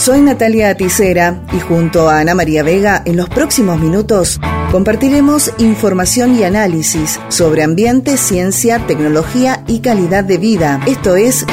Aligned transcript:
Soy 0.00 0.22
Natalia 0.22 0.70
Aticera 0.70 1.42
y 1.52 1.60
junto 1.60 2.08
a 2.08 2.20
Ana 2.20 2.34
María 2.34 2.62
Vega 2.62 3.02
en 3.04 3.18
los 3.18 3.28
próximos 3.28 3.78
minutos 3.78 4.40
compartiremos 4.72 5.52
información 5.60 6.34
y 6.36 6.42
análisis 6.42 7.20
sobre 7.28 7.62
ambiente, 7.62 8.16
ciencia, 8.16 8.78
tecnología 8.86 9.56
y 9.66 9.82
calidad 9.82 10.24
de 10.24 10.38
vida. 10.38 10.80
Esto 10.86 11.16
es 11.16 11.44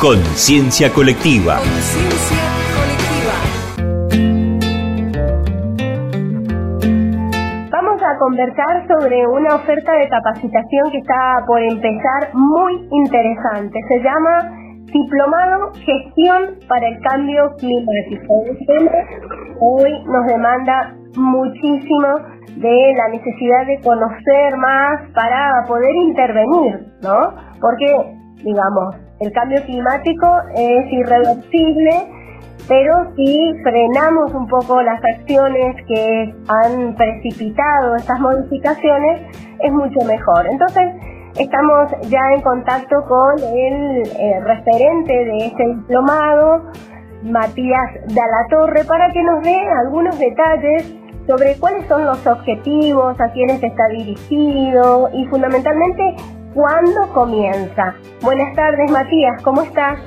Conciencia 0.00 0.92
Colectiva. 0.92 1.58
Vamos 7.72 8.02
a 8.06 8.18
conversar 8.20 8.86
sobre 8.86 9.26
una 9.26 9.56
oferta 9.56 9.94
de 9.94 10.08
capacitación 10.08 10.92
que 10.92 10.98
está 10.98 11.42
por 11.44 11.60
empezar 11.60 12.32
muy 12.34 12.86
interesante. 12.92 13.80
Se 13.88 13.98
llama 13.98 14.63
Diplomado 14.94 15.72
Gestión 15.84 16.54
para 16.68 16.86
el 16.86 17.00
Cambio 17.00 17.50
Climático. 17.58 18.44
hoy 19.60 19.90
nos 20.06 20.26
demanda 20.28 20.94
muchísimo 21.16 22.06
de 22.54 22.94
la 22.96 23.08
necesidad 23.08 23.66
de 23.66 23.80
conocer 23.82 24.56
más 24.56 25.10
para 25.12 25.64
poder 25.66 25.92
intervenir, 25.96 26.86
¿no? 27.02 27.34
Porque, 27.60 28.14
digamos, 28.44 28.94
el 29.18 29.32
cambio 29.32 29.64
climático 29.64 30.28
es 30.54 30.92
irreversible, 30.92 31.90
pero 32.68 32.94
si 33.16 33.52
frenamos 33.64 34.32
un 34.32 34.46
poco 34.46 34.80
las 34.80 35.02
acciones 35.04 35.74
que 35.88 36.34
han 36.46 36.94
precipitado 36.94 37.96
estas 37.96 38.20
modificaciones, 38.20 39.22
es 39.58 39.72
mucho 39.72 40.06
mejor. 40.06 40.46
Entonces, 40.48 41.13
Estamos 41.38 41.90
ya 42.08 42.20
en 42.32 42.42
contacto 42.42 43.04
con 43.08 43.36
el 43.40 44.06
eh, 44.06 44.40
referente 44.44 45.12
de 45.12 45.46
este 45.46 45.66
diplomado, 45.66 46.62
Matías 47.24 47.90
Torre, 48.50 48.84
para 48.84 49.10
que 49.10 49.20
nos 49.20 49.42
dé 49.42 49.58
algunos 49.84 50.16
detalles 50.16 50.94
sobre 51.26 51.56
cuáles 51.58 51.88
son 51.88 52.04
los 52.04 52.24
objetivos, 52.24 53.20
a 53.20 53.32
quiénes 53.32 53.60
está 53.60 53.88
dirigido 53.88 55.08
y 55.12 55.26
fundamentalmente 55.26 56.14
cuándo 56.54 57.12
comienza. 57.12 57.96
Buenas 58.22 58.54
tardes, 58.54 58.88
Matías, 58.92 59.42
¿cómo 59.42 59.62
estás? 59.62 59.98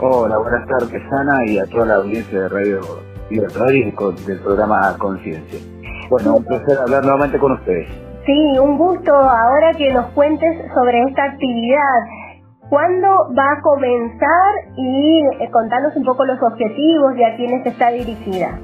Hola, 0.00 0.38
buenas 0.38 0.66
tardes, 0.68 1.02
Ana, 1.12 1.38
y 1.46 1.58
a 1.58 1.66
toda 1.66 1.84
la 1.84 1.94
audiencia 1.96 2.40
de 2.40 2.48
Radio 2.48 2.80
Libertadores 3.28 4.26
del 4.26 4.40
programa 4.40 4.96
Conciencia. 4.96 5.60
Bueno, 6.08 6.36
un 6.36 6.44
placer 6.44 6.78
hablar 6.78 7.02
nuevamente 7.02 7.38
con 7.38 7.52
ustedes. 7.52 8.05
Sí, 8.26 8.58
un 8.58 8.76
gusto 8.76 9.14
ahora 9.14 9.72
que 9.78 9.92
nos 9.92 10.06
cuentes 10.06 10.50
sobre 10.74 11.00
esta 11.04 11.22
actividad. 11.26 12.26
¿Cuándo 12.68 13.06
va 13.38 13.52
a 13.52 13.60
comenzar 13.62 14.54
y 14.76 15.22
eh, 15.40 15.48
contanos 15.52 15.94
un 15.94 16.02
poco 16.02 16.24
los 16.24 16.42
objetivos 16.42 17.16
y 17.16 17.22
a 17.22 17.36
quiénes 17.36 17.64
está 17.64 17.92
dirigida? 17.92 18.58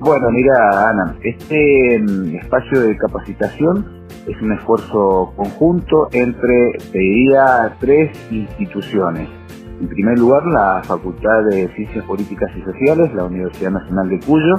Bueno, 0.00 0.30
mira, 0.30 0.88
Ana, 0.88 1.14
este 1.22 2.00
mm, 2.00 2.36
espacio 2.36 2.80
de 2.80 2.96
capacitación 2.96 4.06
es 4.26 4.40
un 4.40 4.52
esfuerzo 4.52 5.34
conjunto 5.36 6.08
entre, 6.12 6.72
te 6.90 6.98
diría, 6.98 7.76
tres 7.80 8.16
instituciones. 8.30 9.28
En 9.78 9.88
primer 9.88 10.18
lugar, 10.18 10.42
la 10.46 10.80
Facultad 10.84 11.44
de 11.50 11.68
Ciencias 11.76 12.04
Políticas 12.06 12.50
y 12.56 12.62
Sociales, 12.62 13.12
la 13.12 13.24
Universidad 13.24 13.72
Nacional 13.72 14.08
de 14.08 14.20
Cuyo, 14.20 14.54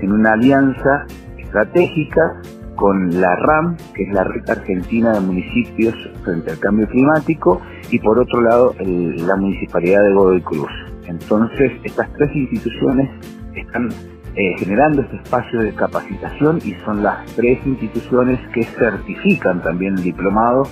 en 0.00 0.12
una 0.12 0.34
alianza 0.34 1.06
estratégica 1.36 2.40
con 2.80 3.20
la 3.20 3.36
RAM, 3.36 3.76
que 3.94 4.04
es 4.04 4.12
la 4.14 4.24
Red 4.24 4.48
Argentina 4.48 5.12
de 5.12 5.20
Municipios 5.20 5.94
frente 6.24 6.52
al 6.52 6.58
Cambio 6.58 6.88
Climático, 6.88 7.60
y 7.90 7.98
por 7.98 8.18
otro 8.18 8.40
lado 8.40 8.74
la 8.80 9.36
Municipalidad 9.36 10.02
de 10.02 10.14
Godoy 10.14 10.40
Cruz. 10.40 10.70
Entonces, 11.06 11.72
estas 11.84 12.10
tres 12.14 12.34
instituciones 12.34 13.10
están 13.54 13.90
eh, 14.34 14.54
generando 14.58 15.02
este 15.02 15.16
espacio 15.16 15.60
de 15.60 15.74
capacitación 15.74 16.58
y 16.64 16.72
son 16.86 17.02
las 17.02 17.26
tres 17.36 17.58
instituciones 17.66 18.40
que 18.54 18.64
certifican 18.64 19.62
también 19.62 19.98
el 19.98 20.02
diplomado, 20.02 20.62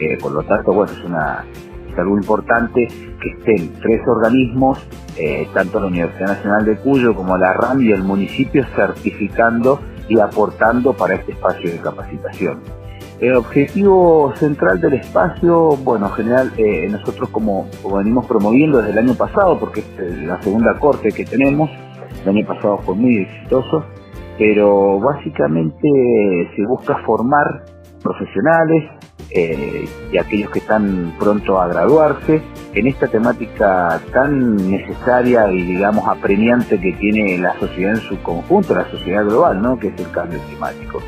eh, 0.00 0.16
por 0.22 0.32
lo 0.32 0.42
tanto, 0.44 0.72
bueno, 0.72 0.90
es 0.90 1.04
una 1.04 1.44
algo 1.98 2.16
importante 2.16 2.86
que 3.20 3.28
estén 3.30 3.72
tres 3.82 4.00
organismos, 4.06 4.78
eh, 5.16 5.48
tanto 5.52 5.80
la 5.80 5.86
Universidad 5.86 6.28
Nacional 6.28 6.64
de 6.64 6.76
Cuyo 6.76 7.12
como 7.12 7.36
la 7.36 7.52
RAM 7.52 7.82
y 7.82 7.90
el 7.90 8.04
municipio 8.04 8.64
certificando 8.76 9.80
y 10.08 10.18
aportando 10.18 10.92
para 10.92 11.14
este 11.14 11.32
espacio 11.32 11.70
de 11.70 11.78
capacitación. 11.78 12.60
El 13.20 13.34
objetivo 13.34 14.32
central 14.36 14.80
del 14.80 14.94
espacio, 14.94 15.76
bueno, 15.82 16.06
en 16.06 16.12
general 16.12 16.52
eh, 16.56 16.88
nosotros 16.88 17.28
como, 17.30 17.68
venimos 17.96 18.26
promoviendo 18.26 18.78
desde 18.78 18.92
el 18.92 18.98
año 18.98 19.14
pasado, 19.14 19.58
porque 19.58 19.80
es 19.80 20.22
la 20.22 20.40
segunda 20.40 20.78
corte 20.78 21.08
que 21.10 21.24
tenemos, 21.24 21.68
el 22.22 22.28
año 22.28 22.46
pasado 22.46 22.78
fue 22.78 22.94
muy 22.94 23.18
exitoso, 23.18 23.84
pero 24.38 25.00
básicamente 25.00 25.88
se 26.54 26.64
busca 26.66 26.96
formar 27.04 27.64
profesionales 28.02 28.84
eh, 29.30 29.84
y 30.12 30.16
aquellos 30.16 30.50
que 30.50 30.60
están 30.60 31.14
pronto 31.18 31.60
a 31.60 31.68
graduarse 31.68 32.40
en 32.78 32.86
esta 32.86 33.08
temática 33.08 34.00
tan 34.12 34.56
necesaria 34.70 35.50
y 35.50 35.62
digamos 35.62 36.06
apremiante 36.08 36.80
que 36.80 36.92
tiene 36.92 37.36
la 37.38 37.58
sociedad 37.58 37.94
en 37.94 38.00
su 38.00 38.16
conjunto, 38.22 38.74
la 38.74 38.88
sociedad 38.88 39.24
global, 39.24 39.60
¿no? 39.60 39.78
que 39.78 39.88
es 39.88 39.98
el 39.98 40.10
cambio 40.12 40.38
climático. 40.46 41.00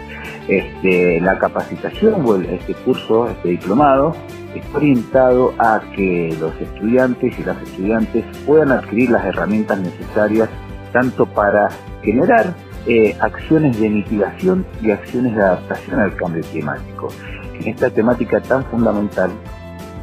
Este, 0.49 1.21
la 1.21 1.39
capacitación 1.39 2.27
o 2.27 2.35
este 2.37 2.75
curso, 2.75 3.29
este 3.31 3.51
diplomado, 3.51 4.17
está 4.53 4.79
orientado 4.79 5.55
a 5.59 5.81
que 5.95 6.37
los 6.41 6.61
estudiantes 6.61 7.39
y 7.39 7.45
las 7.45 7.63
estudiantes 7.63 8.25
puedan 8.45 8.73
adquirir 8.73 9.11
las 9.11 9.25
herramientas 9.27 9.79
necesarias 9.79 10.49
tanto 10.93 11.25
para 11.25 11.69
generar 12.03 12.53
eh, 12.89 13.17
acciones 13.21 13.79
de 13.79 13.91
mitigación 13.91 14.67
y 14.83 14.91
acciones 14.91 15.37
de 15.37 15.43
adaptación 15.43 16.01
al 16.01 16.17
cambio 16.17 16.43
climático. 16.51 17.09
En 17.61 17.69
esta 17.69 17.91
temática 17.91 18.41
tan 18.41 18.65
fundamental, 18.65 19.31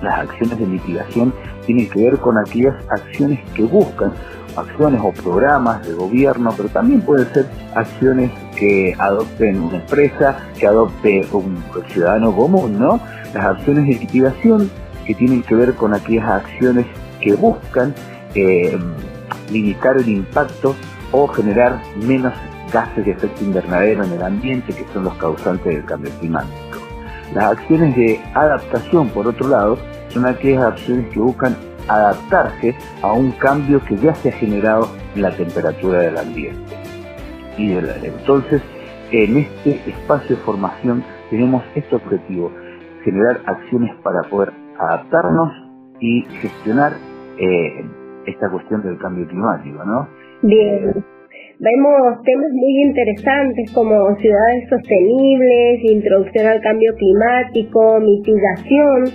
las 0.01 0.19
acciones 0.19 0.59
de 0.59 0.65
mitigación 0.65 1.33
tienen 1.67 1.87
que 1.89 1.99
ver 1.99 2.17
con 2.17 2.37
aquellas 2.37 2.75
acciones 2.89 3.39
que 3.53 3.63
buscan, 3.63 4.13
acciones 4.55 4.99
o 5.03 5.11
programas 5.11 5.85
de 5.85 5.93
gobierno, 5.93 6.51
pero 6.57 6.69
también 6.69 7.01
pueden 7.01 7.31
ser 7.33 7.45
acciones 7.75 8.31
que 8.57 8.95
adopten 8.97 9.61
una 9.61 9.77
empresa, 9.77 10.39
que 10.57 10.65
adopte 10.65 11.27
un 11.31 11.63
ciudadano 11.89 12.35
común, 12.35 12.79
¿no? 12.79 12.99
Las 13.33 13.45
acciones 13.45 13.85
de 13.87 13.99
mitigación 13.99 14.71
que 15.05 15.13
tienen 15.13 15.43
que 15.43 15.53
ver 15.53 15.75
con 15.75 15.93
aquellas 15.93 16.27
acciones 16.27 16.87
que 17.21 17.35
buscan 17.35 17.93
eh, 18.33 18.77
limitar 19.51 19.97
el 19.97 20.09
impacto 20.09 20.75
o 21.11 21.27
generar 21.27 21.81
menos 21.95 22.33
gases 22.71 23.05
de 23.05 23.11
efecto 23.11 23.43
invernadero 23.43 24.03
en 24.03 24.13
el 24.13 24.23
ambiente 24.23 24.73
que 24.73 24.85
son 24.93 25.03
los 25.03 25.13
causantes 25.15 25.65
del 25.65 25.85
cambio 25.85 26.11
climático. 26.19 26.76
Las 27.33 27.51
acciones 27.51 27.95
de 27.95 28.19
adaptación, 28.33 29.09
por 29.09 29.27
otro 29.27 29.49
lado, 29.49 29.77
son 30.09 30.25
aquellas 30.25 30.63
acciones 30.63 31.07
que 31.13 31.19
buscan 31.19 31.55
adaptarse 31.87 32.75
a 33.01 33.13
un 33.13 33.31
cambio 33.33 33.81
que 33.85 33.97
ya 33.97 34.13
se 34.15 34.29
ha 34.29 34.33
generado 34.33 34.89
en 35.15 35.21
la 35.21 35.31
temperatura 35.31 35.99
del 35.99 36.17
ambiente. 36.17 36.75
Y 37.57 37.73
entonces, 37.73 38.61
en 39.11 39.37
este 39.37 39.89
espacio 39.89 40.35
de 40.35 40.41
formación 40.43 41.03
tenemos 41.29 41.63
este 41.75 41.95
objetivo, 41.95 42.51
generar 43.03 43.41
acciones 43.45 43.95
para 44.03 44.21
poder 44.29 44.53
adaptarnos 44.79 45.51
y 45.99 46.21
gestionar 46.41 46.93
eh, 47.39 47.85
esta 48.25 48.49
cuestión 48.49 48.83
del 48.83 48.97
cambio 48.97 49.27
climático, 49.27 49.83
¿no? 49.83 50.07
Bien. 50.41 51.03
Vemos 51.59 52.21
temas 52.23 52.51
muy 52.53 52.83
interesantes 52.83 53.71
como 53.73 54.15
ciudades 54.17 54.69
sostenibles, 54.69 55.83
introducción 55.89 56.45
al 56.45 56.61
cambio 56.61 56.93
climático, 56.93 57.99
mitigación 57.99 59.05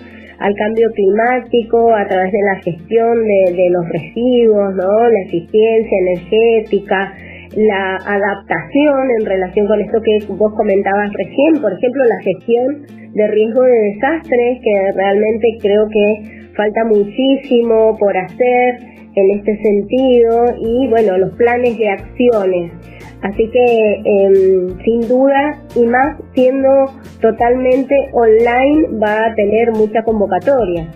al 0.41 0.53
cambio 0.57 0.91
climático 0.91 1.95
a 1.95 2.05
través 2.09 2.33
de 2.33 2.43
la 2.43 2.57
gestión 2.57 3.23
de, 3.23 3.71
los 3.71 3.89
residuos, 3.89 4.75
¿no? 4.75 5.09
la 5.09 5.21
eficiencia 5.21 5.99
energética, 5.99 7.15
la 7.55 7.95
adaptación 7.95 9.11
en 9.21 9.25
relación 9.25 9.69
con 9.69 9.81
esto 9.81 10.01
que 10.03 10.19
vos 10.35 10.53
comentabas 10.57 11.13
recién, 11.13 11.63
por 11.63 11.73
ejemplo, 11.73 12.05
la 12.07 12.21
gestión 12.23 12.87
de 13.15 13.27
riesgo 13.29 13.63
de 13.63 13.95
desastres, 13.95 14.59
que 14.65 14.93
realmente 14.97 15.47
creo 15.61 15.87
que 15.89 16.42
falta 16.57 16.85
muchísimo 16.85 17.97
por 17.99 18.17
hacer 18.17 18.79
en 19.15 19.39
este 19.39 19.57
sentido 19.63 20.47
y 20.59 20.89
bueno, 20.89 21.19
los 21.19 21.35
planes 21.35 21.77
de 21.79 21.89
acciones. 21.89 22.73
Así 23.23 23.49
que 23.51 24.03
em, 24.05 24.79
sin 24.85 25.09
duda 25.09 25.63
y 25.77 25.85
más 25.85 26.17
siendo 26.35 26.69
totalmente 27.21 27.95
online 28.13 28.99
va 29.01 29.27
a 29.27 29.35
tener 29.35 29.71
mucha 29.73 30.03
convocatoria. 30.03 30.89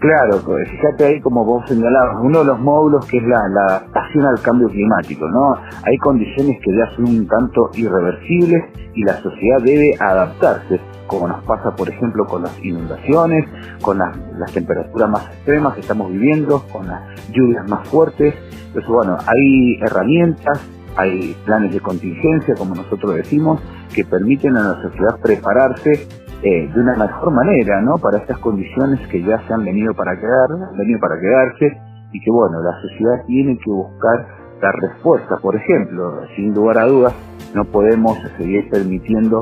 Claro, 0.00 0.40
pues, 0.46 0.66
fíjate 0.70 1.04
ahí 1.04 1.20
como 1.20 1.44
vos 1.44 1.62
señalabas, 1.68 2.16
uno 2.22 2.38
de 2.38 2.46
los 2.46 2.58
módulos 2.58 3.04
que 3.04 3.18
es 3.18 3.22
la, 3.22 3.46
la 3.48 3.64
adaptación 3.66 4.24
al 4.24 4.40
cambio 4.40 4.68
climático, 4.68 5.28
¿no? 5.28 5.54
Hay 5.84 5.98
condiciones 5.98 6.56
que 6.64 6.74
ya 6.74 6.96
son 6.96 7.04
un 7.04 7.28
tanto 7.28 7.68
irreversibles 7.74 8.64
y 8.94 9.04
la 9.04 9.20
sociedad 9.20 9.58
debe 9.62 9.94
adaptarse, 10.00 10.80
como 11.06 11.28
nos 11.28 11.44
pasa 11.44 11.76
por 11.76 11.90
ejemplo 11.90 12.24
con 12.24 12.44
las 12.44 12.64
inundaciones, 12.64 13.46
con 13.82 13.98
las, 13.98 14.16
las 14.38 14.50
temperaturas 14.54 15.10
más 15.10 15.26
extremas 15.26 15.74
que 15.74 15.80
estamos 15.80 16.10
viviendo, 16.10 16.62
con 16.72 16.86
las 16.86 17.02
lluvias 17.30 17.68
más 17.68 17.86
fuertes. 17.86 18.34
Entonces, 18.68 18.90
bueno, 18.90 19.18
hay 19.26 19.82
herramientas, 19.82 20.66
hay 20.96 21.36
planes 21.44 21.74
de 21.74 21.80
contingencia, 21.80 22.54
como 22.54 22.74
nosotros 22.74 23.16
decimos, 23.16 23.60
que 23.94 24.04
permiten 24.04 24.56
a 24.56 24.62
la 24.62 24.82
sociedad 24.82 25.20
prepararse 25.22 26.08
eh, 26.42 26.70
de 26.72 26.80
una 26.80 26.96
mejor 26.96 27.32
manera, 27.32 27.82
¿no? 27.82 27.98
Para 27.98 28.18
estas 28.18 28.38
condiciones 28.38 29.06
que 29.08 29.22
ya 29.22 29.38
se 29.46 29.52
han 29.52 29.64
venido 29.64 29.94
para 29.94 30.16
quedar, 30.18 30.50
han 30.70 30.76
venido 30.76 30.98
para 31.00 31.20
quedarse 31.20 31.78
y 32.12 32.20
que 32.20 32.30
bueno, 32.30 32.62
la 32.62 32.72
sociedad 32.80 33.26
tiene 33.26 33.58
que 33.58 33.70
buscar 33.70 34.26
dar 34.60 34.74
respuesta. 34.76 35.36
Por 35.36 35.56
ejemplo, 35.56 36.22
sin 36.36 36.54
lugar 36.54 36.78
a 36.78 36.86
dudas, 36.86 37.14
no 37.54 37.64
podemos 37.64 38.18
seguir 38.38 38.68
permitiendo 38.70 39.40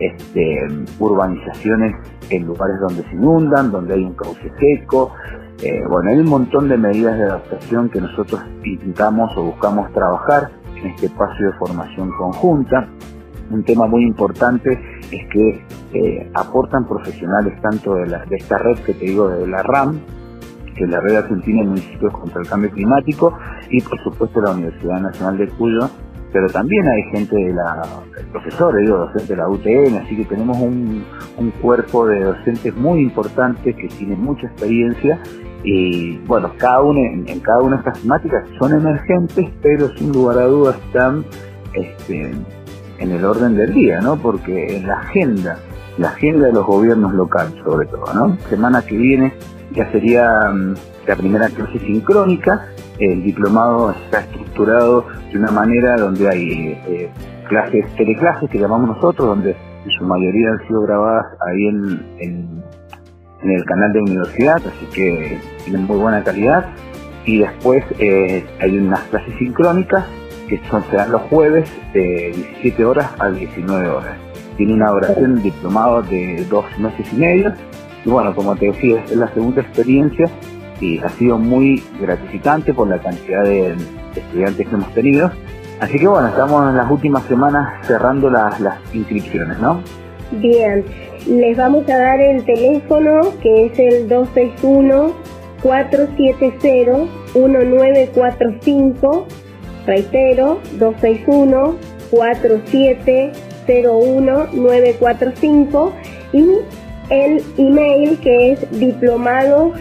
este, 0.00 0.66
urbanizaciones 0.98 1.94
en 2.30 2.46
lugares 2.46 2.76
donde 2.80 3.02
se 3.04 3.14
inundan, 3.14 3.70
donde 3.70 3.94
hay 3.94 4.02
un 4.02 4.14
cauce 4.14 4.50
seco. 4.58 5.12
Eh, 5.62 5.82
bueno, 5.88 6.10
hay 6.10 6.18
un 6.18 6.28
montón 6.28 6.68
de 6.68 6.78
medidas 6.78 7.16
de 7.16 7.24
adaptación 7.24 7.90
que 7.90 8.00
nosotros 8.00 8.40
intentamos 8.64 9.30
o 9.36 9.44
buscamos 9.44 9.92
trabajar 9.92 10.50
en 10.76 10.86
este 10.88 11.06
espacio 11.06 11.46
de 11.46 11.52
formación 11.58 12.10
conjunta. 12.18 12.88
Un 13.50 13.62
tema 13.64 13.86
muy 13.86 14.04
importante 14.04 14.72
es 15.10 15.26
que 15.32 15.62
eh, 15.92 16.30
aportan 16.34 16.86
profesionales 16.86 17.60
tanto 17.60 17.94
de, 17.94 18.06
la, 18.06 18.24
de 18.26 18.36
esta 18.36 18.58
red 18.58 18.78
que 18.78 18.94
te 18.94 19.06
digo 19.06 19.28
de 19.28 19.46
la 19.46 19.62
RAM, 19.62 20.00
que 20.76 20.84
es 20.84 20.90
la 20.90 21.00
Red 21.00 21.16
Argentina 21.16 21.62
de 21.62 21.68
Municipios 21.68 22.12
contra 22.12 22.40
el 22.40 22.48
Cambio 22.48 22.70
Climático, 22.70 23.36
y 23.70 23.80
por 23.80 23.98
supuesto 24.02 24.40
la 24.40 24.52
Universidad 24.52 25.00
Nacional 25.00 25.38
de 25.38 25.48
Cuyo, 25.48 25.90
pero 26.32 26.46
también 26.48 26.86
hay 26.88 27.02
gente 27.12 27.34
de 27.34 27.52
la, 27.52 27.82
profesores, 28.30 28.86
digo, 28.86 28.98
docentes 28.98 29.28
de 29.28 29.36
la 29.36 29.48
UTN, 29.48 29.96
así 29.96 30.16
que 30.16 30.24
tenemos 30.24 30.56
un, 30.58 31.04
un 31.38 31.50
cuerpo 31.60 32.06
de 32.06 32.22
docentes 32.22 32.74
muy 32.76 33.00
importante 33.00 33.74
que 33.74 33.88
tienen 33.88 34.20
mucha 34.20 34.46
experiencia 34.46 35.18
y 35.62 36.16
bueno, 36.26 36.52
cada 36.56 36.80
uno 36.82 37.00
en, 37.00 37.40
cada 37.40 37.60
una 37.60 37.76
de 37.76 37.82
estas 37.88 38.00
temáticas 38.00 38.44
son 38.58 38.72
emergentes, 38.72 39.46
pero 39.62 39.88
sin 39.96 40.12
lugar 40.12 40.38
a 40.38 40.46
dudas 40.46 40.76
están 40.86 41.24
este, 41.74 42.32
en 42.98 43.10
el 43.10 43.24
orden 43.24 43.56
del 43.56 43.72
día, 43.74 44.00
¿no? 44.00 44.16
Porque 44.16 44.76
en 44.76 44.86
la 44.86 44.94
agenda, 44.94 45.58
la 46.00 46.08
agenda 46.08 46.46
de 46.46 46.52
los 46.54 46.66
gobiernos 46.66 47.12
locales 47.12 47.52
sobre 47.62 47.86
todo, 47.86 48.12
¿no? 48.14 48.36
Semana 48.48 48.82
que 48.82 48.96
viene 48.96 49.34
ya 49.72 49.90
sería 49.92 50.50
mm, 50.50 50.74
la 51.06 51.16
primera 51.16 51.48
clase 51.48 51.78
sincrónica, 51.80 52.66
el 52.98 53.22
diplomado 53.22 53.90
está 53.90 54.20
estructurado 54.20 55.04
de 55.30 55.38
una 55.38 55.50
manera 55.50 55.96
donde 55.96 56.28
hay 56.28 56.78
eh, 56.88 57.10
clases, 57.48 57.84
teleclases 57.96 58.48
que 58.50 58.58
llamamos 58.58 58.96
nosotros, 58.96 59.28
donde 59.28 59.50
en 59.50 59.90
su 59.98 60.04
mayoría 60.04 60.50
han 60.50 60.66
sido 60.66 60.82
grabadas 60.82 61.26
ahí 61.46 61.66
en, 61.66 62.16
en, 62.18 62.62
el 63.42 63.64
canal 63.64 63.92
de 63.92 64.00
universidad, 64.00 64.56
así 64.56 64.86
que 64.94 65.38
tienen 65.64 65.84
muy 65.84 65.96
buena 65.96 66.22
calidad. 66.22 66.66
Y 67.24 67.38
después 67.38 67.84
eh, 67.98 68.44
hay 68.60 68.78
unas 68.78 69.00
clases 69.04 69.34
sincrónicas 69.38 70.04
que 70.48 70.60
son, 70.70 70.82
serán 70.90 71.12
los 71.12 71.22
jueves 71.22 71.70
de 71.94 72.32
17 72.34 72.84
horas 72.84 73.10
a 73.18 73.30
19 73.30 73.88
horas. 73.88 74.29
Tiene 74.60 74.74
una 74.74 74.90
duración 74.90 75.42
diplomado 75.42 76.02
de 76.02 76.44
dos 76.50 76.66
meses 76.78 77.10
y 77.14 77.16
medio. 77.16 77.50
Y 78.04 78.10
bueno, 78.10 78.34
como 78.34 78.54
te 78.54 78.66
decía, 78.66 79.02
es 79.04 79.16
la 79.16 79.32
segunda 79.32 79.62
experiencia 79.62 80.28
y 80.82 80.98
ha 80.98 81.08
sido 81.08 81.38
muy 81.38 81.82
gratificante 81.98 82.74
por 82.74 82.88
la 82.88 82.98
cantidad 82.98 83.42
de, 83.42 83.74
estudiantes 84.14 84.68
que 84.68 84.74
hemos 84.74 84.92
tenido. 84.92 85.32
Así 85.80 85.98
que 85.98 86.06
bueno, 86.06 86.28
estamos 86.28 86.68
en 86.68 86.76
las 86.76 86.90
últimas 86.90 87.24
semanas 87.24 87.86
cerrando 87.86 88.28
las, 88.28 88.60
las 88.60 88.76
inscripciones, 88.94 89.58
¿no? 89.60 89.80
Bien, 90.32 90.84
les 91.26 91.56
vamos 91.56 91.88
a 91.88 91.96
dar 91.96 92.20
el 92.20 92.44
teléfono 92.44 93.32
que 93.42 93.64
es 93.64 93.78
el 93.78 94.10
261 94.10 95.14
470 95.62 97.10
1945 97.34 99.26
Reitero, 99.86 100.60
261-4701-945 100.78 103.32
y 106.32 106.46
el 107.10 107.42
email 107.58 108.18
que 108.20 108.52
es 108.52 108.70
diplomado 108.78 109.72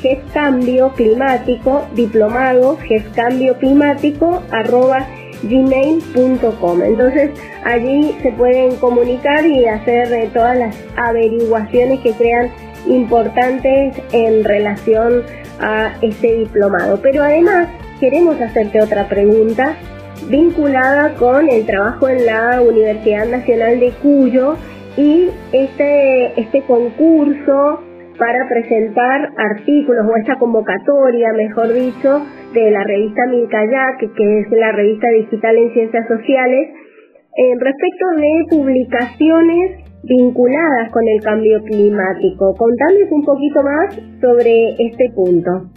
gescambio 0.00 0.92
climático, 0.94 1.86
diplomado 1.94 2.76
gescambio 2.76 3.56
climático 3.58 4.42
arroba 4.50 5.06
gmail.com. 5.42 6.82
Entonces 6.82 7.30
allí 7.64 8.16
se 8.22 8.32
pueden 8.32 8.76
comunicar 8.76 9.46
y 9.46 9.66
hacer 9.66 10.12
eh, 10.12 10.30
todas 10.32 10.56
las 10.56 10.76
averiguaciones 10.96 12.00
que 12.00 12.12
crean 12.12 12.50
importantes 12.86 13.96
en 14.12 14.44
relación 14.44 15.22
a 15.60 15.92
este 16.02 16.34
diplomado. 16.38 17.00
Pero 17.02 17.22
además 17.22 17.68
queremos 18.00 18.40
hacerte 18.40 18.80
otra 18.80 19.08
pregunta 19.08 19.76
vinculada 20.28 21.14
con 21.14 21.48
el 21.48 21.66
trabajo 21.66 22.08
en 22.08 22.26
la 22.26 22.60
Universidad 22.62 23.26
Nacional 23.26 23.80
de 23.80 23.92
Cuyo 24.02 24.56
y 24.96 25.28
este, 25.52 26.40
este 26.40 26.62
concurso 26.62 27.80
para 28.18 28.48
presentar 28.48 29.30
artículos 29.36 30.04
o 30.10 30.16
esta 30.16 30.36
convocatoria, 30.38 31.32
mejor 31.34 31.72
dicho, 31.72 32.20
de 32.52 32.70
la 32.70 32.82
revista 32.82 33.26
Milkayak, 33.26 33.98
que 34.16 34.40
es 34.40 34.50
la 34.50 34.72
revista 34.72 35.08
digital 35.10 35.56
en 35.56 35.72
ciencias 35.72 36.08
sociales, 36.08 36.70
en 37.36 37.60
respecto 37.60 38.06
de 38.16 38.44
publicaciones 38.50 39.84
vinculadas 40.02 40.90
con 40.90 41.06
el 41.06 41.22
cambio 41.22 41.62
climático. 41.62 42.54
Contanos 42.56 43.10
un 43.10 43.24
poquito 43.24 43.62
más 43.62 43.94
sobre 44.20 44.74
este 44.78 45.10
punto. 45.14 45.70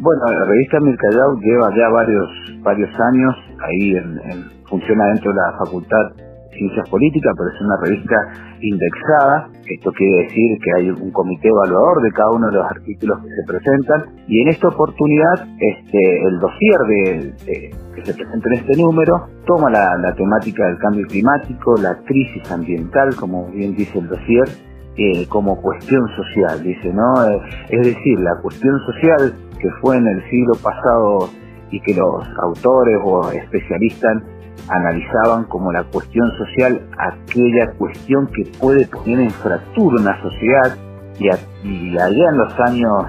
Bueno, 0.00 0.22
la 0.26 0.44
revista 0.44 0.80
Mircayau 0.80 1.38
lleva 1.40 1.70
ya 1.76 1.88
varios 1.88 2.28
varios 2.62 2.90
años 2.98 3.34
ahí 3.60 3.94
en, 3.94 4.44
funciona 4.68 5.06
dentro 5.06 5.30
de 5.30 5.36
la 5.36 5.56
Facultad 5.64 6.16
de 6.16 6.58
Ciencias 6.58 6.88
Políticas, 6.88 7.32
pero 7.36 7.50
es 7.50 7.60
una 7.60 7.76
revista 7.84 8.16
indexada. 8.60 9.48
Esto 9.66 9.92
quiere 9.92 10.22
decir 10.24 10.58
que 10.62 10.70
hay 10.76 10.90
un 10.90 11.12
comité 11.12 11.48
evaluador 11.48 12.02
de 12.02 12.10
cada 12.10 12.30
uno 12.32 12.46
de 12.48 12.54
los 12.54 12.66
artículos 12.66 13.18
que 13.22 13.28
se 13.28 13.44
presentan. 13.46 14.04
Y 14.26 14.42
en 14.42 14.48
esta 14.48 14.68
oportunidad, 14.68 15.46
este, 15.60 16.26
el 16.26 16.40
dossier 16.40 16.78
de, 16.88 17.72
que 17.94 18.04
se 18.04 18.14
presenta 18.14 18.48
en 18.48 18.54
este 18.54 18.82
número 18.82 19.28
toma 19.46 19.70
la, 19.70 19.96
la 19.98 20.12
temática 20.14 20.66
del 20.66 20.78
cambio 20.78 21.06
climático, 21.06 21.76
la 21.80 21.96
crisis 22.04 22.50
ambiental, 22.50 23.14
como 23.14 23.46
bien 23.52 23.76
dice 23.76 23.98
el 23.98 24.08
dossier, 24.08 24.48
eh, 24.96 25.26
como 25.28 25.60
cuestión 25.60 26.06
social, 26.16 26.62
dice, 26.62 26.92
¿no? 26.92 27.28
Eh, 27.28 27.40
es 27.68 27.86
decir, 27.86 28.20
la 28.20 28.40
cuestión 28.40 28.78
social 28.86 29.34
que 29.64 29.70
fue 29.80 29.96
en 29.96 30.06
el 30.06 30.22
siglo 30.28 30.52
pasado 30.62 31.30
y 31.70 31.80
que 31.80 31.94
los 31.94 32.22
autores 32.42 32.98
o 33.02 33.30
especialistas 33.30 34.22
analizaban 34.68 35.44
como 35.44 35.72
la 35.72 35.84
cuestión 35.84 36.30
social 36.36 36.86
aquella 36.98 37.72
cuestión 37.78 38.26
que 38.26 38.44
puede 38.60 38.86
poner 38.86 39.20
en 39.20 39.30
fractura 39.30 40.02
una 40.02 40.20
sociedad 40.20 40.76
y, 41.18 41.96
allá 41.96 42.28
en 42.28 42.36
los 42.36 42.60
años, 42.60 43.04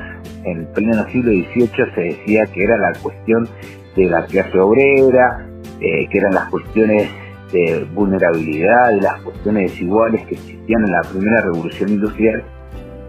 en 0.46 0.66
pleno 0.74 1.04
siglo 1.10 1.32
XVIII 1.32 1.94
se 1.94 2.02
decía 2.02 2.46
que 2.54 2.64
era 2.64 2.78
la 2.78 2.94
cuestión 3.02 3.50
de 3.98 4.06
la 4.06 4.26
clase 4.26 4.58
obrera, 4.58 5.46
eh, 5.82 6.08
que 6.10 6.18
eran 6.20 6.36
las 6.36 6.50
cuestiones 6.50 7.10
de 7.52 7.86
vulnerabilidad 7.94 8.92
y 8.92 9.02
las 9.02 9.20
cuestiones 9.22 9.72
desiguales 9.72 10.26
que 10.28 10.36
existían 10.36 10.86
en 10.86 10.92
la 10.92 11.02
primera 11.02 11.42
revolución 11.42 11.90
industrial 11.90 12.44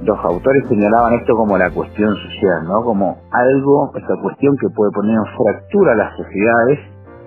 los 0.02 0.18
autores 0.24 0.66
señalaban 0.68 1.14
esto 1.14 1.34
como 1.34 1.56
la 1.56 1.70
cuestión 1.70 2.14
social, 2.14 2.64
¿no? 2.66 2.82
Como 2.82 3.18
algo, 3.30 3.92
esta 3.96 4.14
cuestión 4.22 4.56
que 4.58 4.68
puede 4.68 4.92
poner 4.92 5.16
en 5.16 5.36
fractura 5.36 5.92
a 5.92 5.96
las 5.96 6.16
sociedades, 6.16 6.78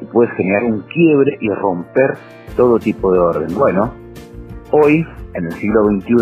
y 0.01 0.05
puede 0.05 0.29
generar 0.35 0.63
un 0.63 0.81
quiebre 0.81 1.37
y 1.41 1.49
romper 1.49 2.17
todo 2.55 2.79
tipo 2.79 3.11
de 3.11 3.19
orden. 3.19 3.47
Bueno, 3.57 3.91
hoy, 4.71 5.05
en 5.33 5.45
el 5.45 5.51
siglo 5.53 5.85
XXI, 5.85 6.13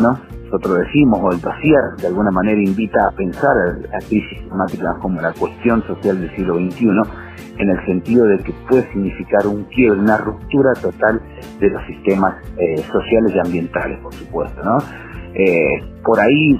nosotros 0.45 0.79
decimos, 0.79 1.19
o 1.21 1.31
el 1.31 1.41
dossier 1.41 1.79
de 1.99 2.07
alguna 2.07 2.31
manera 2.31 2.59
invita 2.59 3.07
a 3.07 3.11
pensar 3.11 3.55
la 3.91 3.99
crisis 3.99 4.39
climática 4.39 4.97
como 5.01 5.19
la 5.21 5.33
cuestión 5.33 5.83
social 5.83 6.21
del 6.21 6.33
siglo 6.35 6.55
XXI, 6.55 6.87
en 7.57 7.69
el 7.69 7.85
sentido 7.85 8.25
de 8.25 8.37
que 8.39 8.53
puede 8.69 8.89
significar 8.91 9.45
un 9.45 9.63
quiebre, 9.65 9.99
una 9.99 10.17
ruptura 10.17 10.73
total 10.81 11.21
de 11.59 11.69
los 11.69 11.85
sistemas 11.85 12.35
eh, 12.57 12.77
sociales 12.77 13.33
y 13.35 13.39
ambientales, 13.39 13.99
por 13.99 14.13
supuesto, 14.13 14.63
¿no? 14.63 14.77
Eh, 15.39 15.83
por 16.03 16.19
ahí 16.19 16.59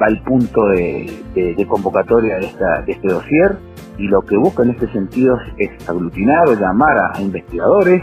va 0.00 0.06
el 0.08 0.20
punto 0.22 0.68
de, 0.68 1.66
convocatoria 1.66 2.36
de, 2.36 2.46
este 2.86 3.08
dossier 3.08 3.56
y 3.96 4.06
lo 4.06 4.20
que 4.20 4.36
busca 4.36 4.62
en 4.64 4.70
este 4.70 4.86
sentido 4.92 5.38
es 5.56 5.88
aglutinar 5.88 6.46
o 6.48 6.54
llamar 6.54 7.14
a, 7.14 7.20
investigadores, 7.22 8.02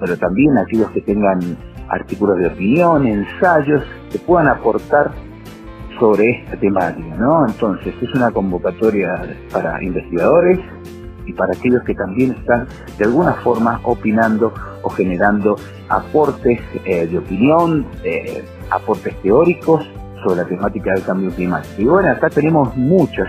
pero 0.00 0.16
también 0.18 0.56
a 0.56 0.62
aquellos 0.62 0.90
que 0.92 1.00
tengan 1.00 1.40
artículos 1.88 2.38
de 2.38 2.46
opinión, 2.46 3.06
ensayos, 3.06 3.82
que 4.12 4.18
puedan 4.20 4.46
aportar 4.46 5.10
sobre 5.98 6.42
esta 6.42 6.56
temática, 6.56 7.16
¿no? 7.16 7.44
Entonces, 7.46 7.92
es 8.00 8.14
una 8.14 8.30
convocatoria 8.30 9.20
para 9.52 9.82
investigadores 9.82 10.60
y 11.26 11.32
para 11.32 11.52
aquellos 11.52 11.82
que 11.82 11.94
también 11.94 12.32
están 12.32 12.68
de 12.96 13.04
alguna 13.04 13.32
forma 13.34 13.80
opinando 13.82 14.54
o 14.82 14.88
generando 14.90 15.56
aportes 15.88 16.60
eh, 16.84 17.06
de 17.06 17.18
opinión, 17.18 17.84
eh, 18.04 18.44
aportes 18.70 19.14
teóricos 19.22 19.88
sobre 20.22 20.36
la 20.36 20.44
temática 20.44 20.92
del 20.94 21.04
cambio 21.04 21.30
climático. 21.30 21.74
Y 21.80 21.84
bueno, 21.84 22.10
acá 22.10 22.28
tenemos 22.28 22.76
muchos, 22.76 23.28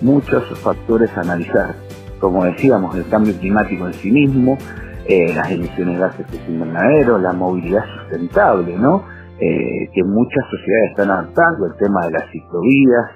muchos 0.00 0.58
factores 0.60 1.10
a 1.16 1.20
analizar. 1.20 1.74
Como 2.18 2.44
decíamos, 2.44 2.94
el 2.96 3.08
cambio 3.08 3.34
climático 3.38 3.86
en 3.86 3.94
sí 3.94 4.10
mismo, 4.10 4.58
eh, 5.06 5.32
las 5.34 5.50
emisiones 5.50 5.94
de 5.94 6.00
gases 6.00 6.30
de 6.30 6.52
invernadero, 6.52 7.18
la 7.18 7.32
movilidad 7.32 7.84
sustentable, 8.00 8.76
¿no? 8.76 9.04
Eh, 9.40 9.88
que 9.94 10.04
muchas 10.04 10.44
sociedades 10.50 10.90
están 10.90 11.10
adaptando, 11.10 11.66
el 11.66 11.74
tema 11.76 12.04
de 12.06 12.10
las 12.12 12.30
ciclovías, 12.30 13.10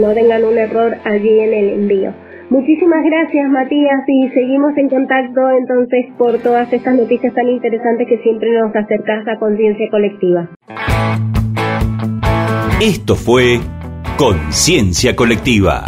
no 0.00 0.12
tengan 0.12 0.44
un 0.44 0.58
error 0.58 0.96
allí 1.04 1.40
en 1.40 1.54
el 1.54 1.70
envío. 1.70 2.12
Muchísimas 2.50 3.02
gracias 3.04 3.48
Matías 3.48 4.02
y 4.08 4.28
seguimos 4.30 4.76
en 4.76 4.88
contacto 4.88 5.40
entonces 5.56 6.06
por 6.18 6.36
todas 6.38 6.72
estas 6.72 6.96
noticias 6.96 7.32
tan 7.32 7.48
interesantes 7.48 8.08
que 8.08 8.18
siempre 8.18 8.50
nos 8.58 8.74
acercas 8.74 9.24
a 9.28 9.38
conciencia 9.38 9.88
colectiva. 9.88 10.48
Esto 12.80 13.14
fue 13.14 13.60
Conciencia 14.16 15.14
Colectiva. 15.14 15.84